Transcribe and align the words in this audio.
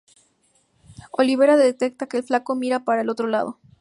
Olivera 1.11 1.57
detecta 1.57 2.07
que 2.07 2.17
el 2.17 2.23
flaco 2.23 2.55
mira 2.55 2.85
para 2.85 3.03
el 3.03 3.09
otro 3.09 3.27
lado. 3.27 3.59